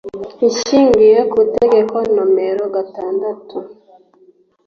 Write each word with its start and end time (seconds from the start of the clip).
Ishingiye 0.49 1.19
ku 1.29 1.35
Itegeko 1.47 1.95
nomero 2.13 2.63
gatandatu 2.75 3.57